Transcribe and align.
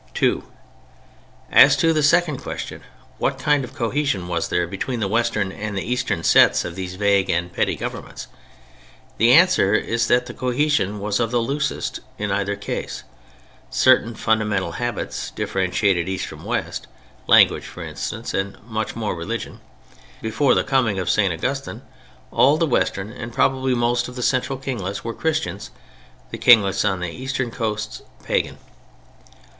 (2) 0.15 0.43
As 1.51 1.77
to 1.77 1.93
the 1.93 2.01
second 2.01 2.37
question: 2.39 2.81
What 3.19 3.37
kind 3.37 3.63
of 3.63 3.75
cohesion 3.75 4.27
was 4.27 4.47
there 4.47 4.65
between 4.65 4.99
the 4.99 5.07
western 5.07 5.53
or 5.53 5.71
the 5.73 5.83
eastern 5.83 6.23
sets 6.23 6.65
of 6.65 6.73
these 6.73 6.95
vague 6.95 7.29
and 7.29 7.53
petty 7.53 7.75
governments? 7.75 8.25
The 9.19 9.31
answer 9.31 9.75
is 9.75 10.07
that 10.07 10.25
the 10.25 10.33
cohesion 10.33 10.99
was 10.99 11.19
of 11.19 11.29
the 11.29 11.37
loosest 11.37 11.99
in 12.17 12.31
either 12.31 12.55
case. 12.55 13.03
Certain 13.69 14.15
fundamental 14.15 14.71
habits 14.71 15.29
differentiated 15.29 16.09
East 16.09 16.25
from 16.25 16.45
West, 16.45 16.87
language, 17.27 17.67
for 17.67 17.83
instance, 17.83 18.33
and 18.33 18.57
much 18.63 18.95
more 18.95 19.13
religion. 19.13 19.59
Before 20.19 20.55
the 20.55 20.63
coming 20.63 20.97
of 20.97 21.11
St. 21.11 21.31
Augustine, 21.31 21.83
all 22.31 22.57
the 22.57 22.65
western 22.65 23.11
and 23.11 23.31
probably 23.31 23.75
most 23.75 24.07
of 24.07 24.15
the 24.15 24.23
central 24.23 24.57
kinglets 24.57 25.03
were 25.03 25.13
Christians; 25.13 25.69
the 26.31 26.39
kinglets 26.39 26.83
on 26.83 27.01
the 27.01 27.11
eastern 27.11 27.51
coasts 27.51 28.01
Pagan. 28.23 28.57